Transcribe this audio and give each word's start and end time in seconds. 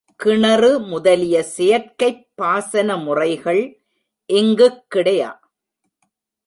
கிணறு 0.15 0.79
முதலிய 0.79 1.43
செயற்கைப் 1.43 2.27
பாசன 2.35 2.97
முறைகள் 2.97 3.81
இங்குக் 4.25 4.83
கிடையா. 4.87 5.31